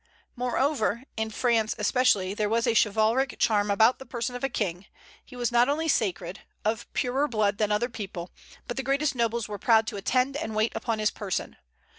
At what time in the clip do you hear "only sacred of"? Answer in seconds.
5.69-6.91